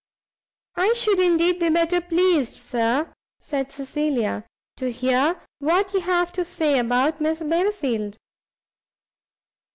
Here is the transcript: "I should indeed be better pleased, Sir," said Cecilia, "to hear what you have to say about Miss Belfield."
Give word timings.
"I 0.77 0.93
should 0.93 1.19
indeed 1.19 1.59
be 1.59 1.69
better 1.69 2.01
pleased, 2.01 2.53
Sir," 2.53 3.13
said 3.39 3.71
Cecilia, 3.71 4.45
"to 4.77 4.91
hear 4.91 5.39
what 5.59 5.93
you 5.93 5.99
have 5.99 6.31
to 6.31 6.43
say 6.43 6.79
about 6.79 7.21
Miss 7.21 7.41
Belfield." 7.43 8.17